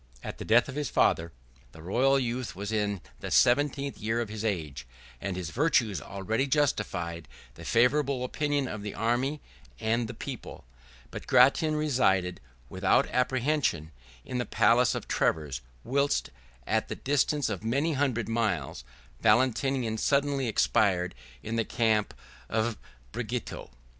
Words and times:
At 0.23 0.39
the 0.39 0.45
death 0.45 0.67
of 0.67 0.73
his 0.73 0.89
father, 0.89 1.31
the 1.73 1.81
royal 1.83 2.17
youth 2.17 2.55
was 2.55 2.71
in 2.71 3.01
the 3.19 3.29
seventeenth 3.29 3.99
year 3.99 4.19
of 4.19 4.29
his 4.29 4.43
age; 4.43 4.87
and 5.21 5.37
his 5.37 5.51
virtues 5.51 6.01
already 6.01 6.47
justified 6.47 7.27
the 7.53 7.63
favorable 7.63 8.23
opinion 8.23 8.67
of 8.67 8.81
the 8.81 8.95
army 8.95 9.41
and 9.79 10.07
the 10.07 10.15
people. 10.15 10.65
But 11.11 11.27
Gratian 11.27 11.75
resided, 11.75 12.41
without 12.67 13.07
apprehension, 13.11 13.91
in 14.25 14.39
the 14.39 14.45
palace 14.47 14.95
of 14.95 15.07
Treves; 15.07 15.61
whilst, 15.83 16.31
at 16.65 16.87
the 16.87 16.95
distance 16.95 17.47
of 17.47 17.63
many 17.63 17.93
hundred 17.93 18.27
miles, 18.27 18.83
Valentinian 19.21 19.99
suddenly 19.99 20.47
expired 20.47 21.13
in 21.43 21.57
the 21.57 21.63
camp 21.63 22.15
of 22.49 22.75
Bregetio. 23.11 23.69